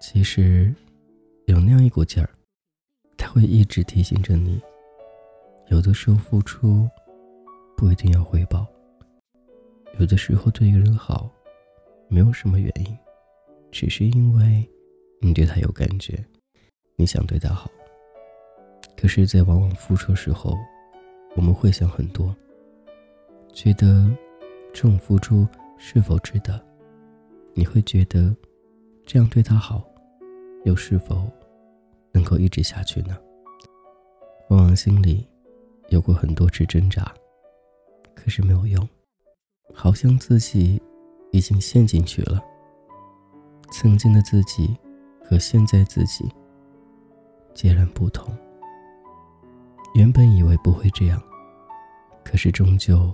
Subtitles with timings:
[0.00, 0.74] 其实，
[1.46, 2.28] 有那样一股劲儿，
[3.16, 4.60] 他会一直提醒着你。
[5.68, 6.88] 有的时候付出，
[7.76, 8.66] 不一定要回报；
[9.98, 11.30] 有的时候对一个人好，
[12.08, 12.98] 没有什么原因，
[13.70, 14.66] 只是因为
[15.20, 16.24] 你对他有感觉，
[16.96, 17.70] 你想对他好。
[19.00, 20.58] 可是，在往往付出时候，
[21.36, 22.34] 我们会想很多，
[23.52, 24.10] 觉得
[24.72, 26.60] 这种付出是否值得？
[27.54, 28.34] 你会觉得
[29.06, 29.84] 这样对他好？
[30.64, 31.30] 又是否
[32.10, 33.16] 能够一直下去呢？
[34.50, 35.24] 往往心里
[35.90, 37.14] 有过很多次挣扎，
[38.16, 38.86] 可是没有用，
[39.72, 40.82] 好像自己
[41.30, 42.42] 已经陷进去了。
[43.70, 44.76] 曾经的自己
[45.22, 46.28] 和现在自己
[47.54, 48.36] 截然不同。
[49.94, 51.20] 原本以为不会这样，
[52.24, 53.12] 可是终究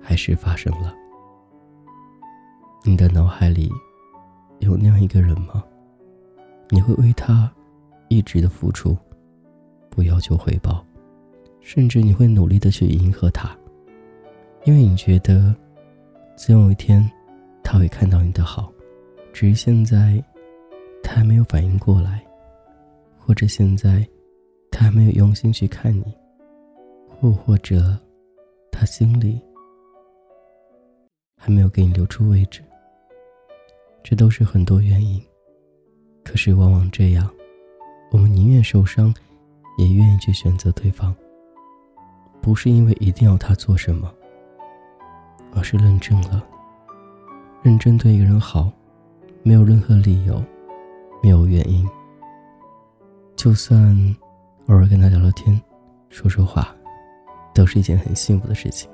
[0.00, 0.94] 还是发生了。
[2.84, 3.70] 你的脑海里
[4.58, 5.64] 有那样一个人吗？
[6.68, 7.50] 你会为他
[8.08, 8.96] 一直的付出，
[9.88, 10.84] 不要求回报，
[11.60, 13.56] 甚至你会努力的去迎合他，
[14.64, 15.54] 因为你觉得
[16.36, 17.08] 总有一天
[17.62, 18.72] 他会看到你的好，
[19.32, 20.22] 只是现在
[21.02, 22.24] 他还没有反应过来，
[23.18, 24.06] 或者现在
[24.70, 26.04] 他还没有用心去看你，
[27.08, 27.98] 或或者
[28.70, 29.40] 他心里
[31.36, 32.62] 还没有给你留出位置，
[34.02, 35.22] 这都是很多原因。
[36.24, 37.30] 可是，往往这样，
[38.10, 39.14] 我们宁愿受伤，
[39.78, 41.14] 也愿意去选择对方。
[42.42, 44.12] 不是因为一定要他做什么，
[45.52, 46.44] 而是认真了。
[47.62, 48.70] 认真对一个人好，
[49.42, 50.42] 没有任何理由，
[51.22, 51.88] 没有原因。
[53.34, 54.16] 就算
[54.66, 55.60] 偶尔跟他聊聊天，
[56.08, 56.74] 说说话，
[57.54, 58.90] 都是一件很幸福的事情。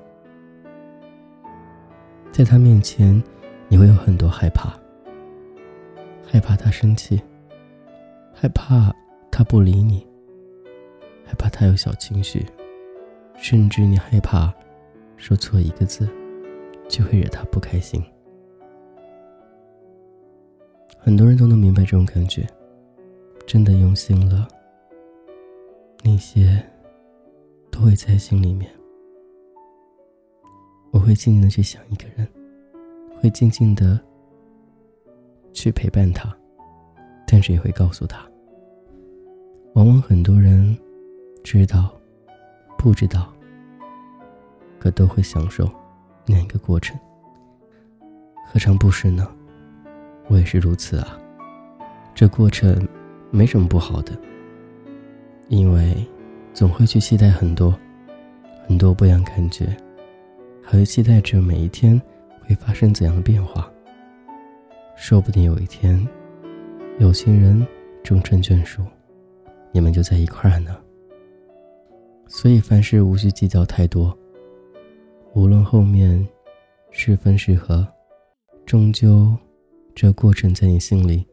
[2.31, 3.23] 在他面前，
[3.69, 4.71] 你会有很多害怕。
[6.27, 7.21] 害怕他生气，
[8.35, 8.95] 害怕
[9.31, 10.07] 他不理你，
[11.25, 12.45] 害怕他有小情绪，
[13.37, 14.53] 甚至你害怕
[15.17, 16.07] 说错一个字
[16.89, 18.03] 就会惹他不开心。
[20.99, 22.47] 很多人都能明白这种感觉，
[23.47, 24.47] 真的用心了，
[26.03, 26.63] 那些
[27.71, 28.71] 都会在心里面。
[30.91, 32.29] 我会静静的去想一个人，
[33.21, 34.01] 会静静的。
[35.55, 36.35] 去陪伴他，
[37.27, 38.27] 但是也会告诉他。
[39.75, 40.77] 往往很多人
[41.45, 41.93] 知道，
[42.79, 43.31] 不知道，
[44.79, 45.71] 可都会享受
[46.27, 46.99] 那一个过程。
[48.47, 49.31] 何尝不是呢？
[50.29, 51.19] 我也是如此啊。
[52.15, 52.89] 这过程
[53.31, 54.19] 没什么不好的，
[55.49, 55.95] 因为
[56.55, 57.79] 总会去期待很多，
[58.67, 59.77] 很多不一样感觉，
[60.63, 62.01] 还会期待着每一天
[62.41, 63.71] 会发生怎样的变化。
[64.97, 66.07] 说不定有一天，
[66.99, 67.67] 有情人
[68.03, 68.83] 终成眷属，
[69.73, 70.77] 你们就在一块儿呢。
[72.29, 74.17] 所以凡事无需计较太多。
[75.35, 76.27] 无论后面
[76.91, 77.87] 是分是合，
[78.65, 79.35] 终究
[79.95, 81.27] 这过程在你心里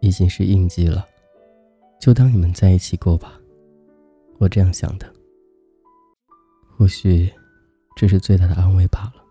[0.00, 1.06] 已经是印记了，
[2.02, 3.40] 就当你们在一起过吧。
[4.38, 5.08] 我这样想的。
[6.76, 7.32] 或许
[7.94, 9.24] 这是最大的安慰罢了。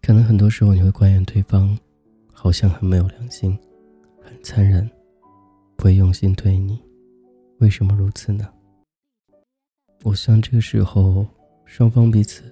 [0.00, 1.78] 可能很多时候你会怪怨对方，
[2.32, 3.56] 好像很没有良心，
[4.20, 4.90] 很残忍，
[5.76, 6.82] 不会用心对你。
[7.58, 8.52] 为什么如此呢？
[10.02, 11.24] 我希望这个时候
[11.64, 12.42] 双方彼此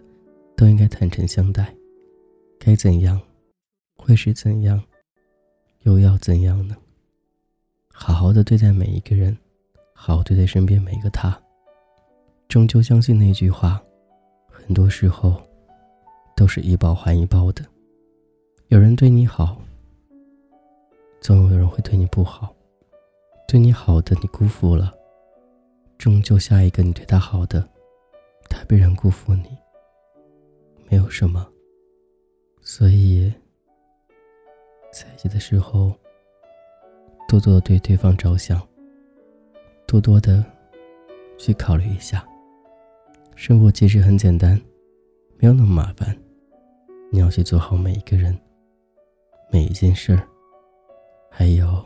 [0.56, 1.74] 都应该坦诚相待。
[2.60, 3.20] 该怎样，
[3.96, 4.80] 会是怎样，
[5.80, 6.76] 又要怎样呢？
[8.02, 9.36] 好好的对待每一个人，
[9.92, 11.38] 好好对待身边每一个他。
[12.48, 13.80] 终究相信那句话，
[14.50, 15.40] 很多时候。
[16.36, 17.62] 都是一报还一报的，
[18.68, 19.60] 有人对你好，
[21.20, 22.56] 总有人会对你不好。
[23.46, 24.94] 对你好的你辜负了，
[25.98, 27.68] 终究下一个你对他好的，
[28.48, 29.54] 他必然辜负你。
[30.88, 31.46] 没有什么，
[32.62, 33.30] 所以
[34.90, 35.92] 在一起的时候，
[37.30, 38.60] 多多的对对方着想，
[39.86, 40.44] 多多的
[41.38, 42.26] 去考虑一下。
[43.36, 44.60] 生活其实很简单，
[45.38, 46.18] 没有那么麻烦。
[47.12, 48.36] 你要去做好每一个人，
[49.52, 50.26] 每一件事儿，
[51.30, 51.80] 还有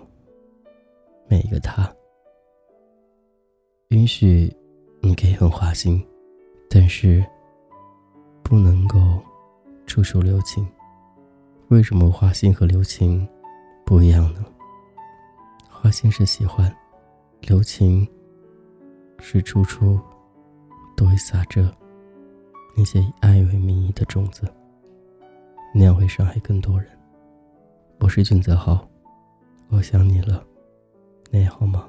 [1.29, 1.95] 每一个他。
[3.89, 4.51] 允许
[5.03, 6.03] 你可以很花心，
[6.71, 7.23] 但是
[8.43, 9.21] 不能够
[9.87, 10.67] 处处留情。
[11.69, 13.29] 为什么花心和留情
[13.85, 14.43] 不一样呢？
[15.85, 16.75] 花心是喜欢，
[17.43, 18.09] 留情
[19.19, 20.01] 是处处
[20.97, 21.71] 都会撒着
[22.75, 24.51] 那些以爱为名义的种子，
[25.75, 26.91] 那样会伤害更多人。
[28.01, 28.89] 我是俊泽浩，
[29.69, 30.43] 我想你了，
[31.31, 31.87] 你好吗？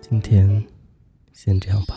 [0.00, 0.66] 今天
[1.34, 1.96] 先这样吧。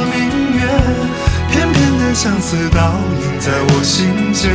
[1.51, 4.49] 片片的相思倒映在我心间，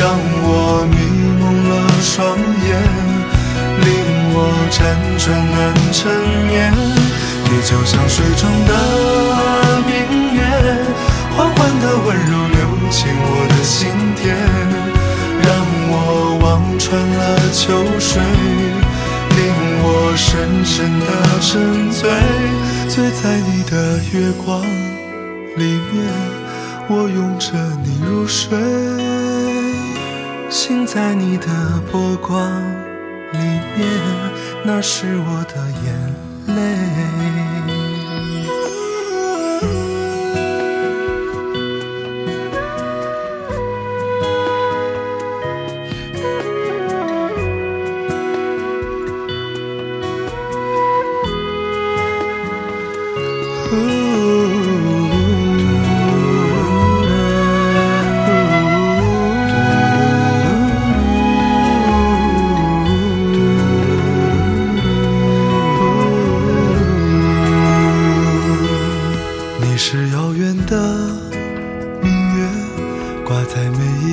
[0.00, 0.96] 让我迷
[1.38, 2.72] 蒙了双眼，
[3.84, 3.88] 令
[4.32, 4.36] 我
[4.70, 4.76] 辗
[5.22, 5.60] 转难
[5.92, 6.10] 成
[6.48, 6.52] 眠。
[7.46, 8.72] 你就像水中的
[9.86, 9.92] 明
[10.34, 10.40] 月，
[11.36, 12.58] 缓缓的温柔流
[12.90, 13.72] 进我的心
[14.16, 14.24] 田。
[15.44, 15.52] 让
[15.90, 15.94] 我
[16.40, 16.44] 望
[16.78, 17.20] 穿了
[17.52, 17.62] 秋
[18.00, 18.22] 水，
[19.36, 19.38] 令
[19.82, 21.06] 我深深的
[21.40, 22.08] 沉醉，
[22.88, 24.64] 醉在你的月光
[25.56, 26.12] 里面，
[26.88, 27.52] 我拥着
[27.84, 28.58] 你入睡，
[30.50, 31.46] 醒在你的
[31.90, 32.50] 波光
[33.32, 33.38] 里
[33.76, 33.86] 面，
[34.64, 35.54] 那是我的
[35.84, 35.94] 眼
[36.56, 37.23] 泪。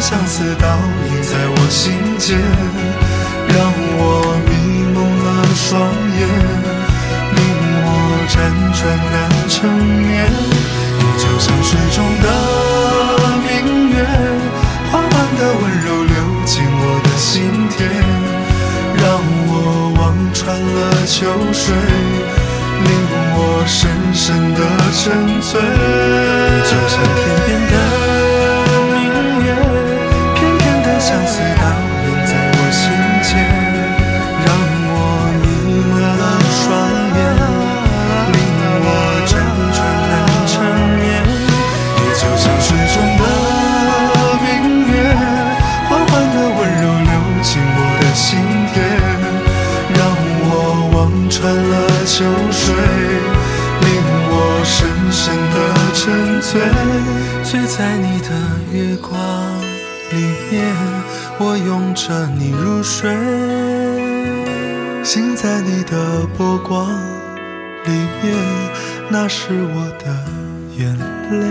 [0.00, 0.66] 相思倒
[1.10, 2.40] 映在我心间，
[3.48, 4.00] 让我
[4.48, 4.50] 迷
[4.94, 5.76] 蒙了双
[6.16, 6.20] 眼，
[7.36, 7.38] 令
[7.84, 7.86] 我
[8.26, 8.32] 辗
[8.72, 8.80] 转
[9.12, 9.14] 难
[9.46, 10.08] 成眠。
[10.96, 12.26] 你就像水中的
[13.44, 13.94] 明月，
[14.90, 17.78] 缓缓的温柔流进我的心田，
[18.96, 19.04] 让
[19.48, 19.52] 我
[19.98, 20.00] 望
[20.32, 21.76] 穿了秋水，
[22.84, 22.88] 令
[23.36, 23.78] 我深
[24.14, 24.60] 深的
[24.96, 25.60] 沉醉。
[61.42, 63.10] 我拥着你入睡，
[65.02, 66.86] 醒在你的波光
[67.86, 67.92] 里
[68.22, 68.36] 面，
[69.08, 70.04] 那是我的
[70.76, 70.94] 眼
[71.30, 71.48] 泪。